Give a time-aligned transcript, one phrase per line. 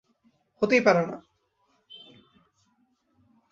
[0.61, 1.17] হতেই পারে না!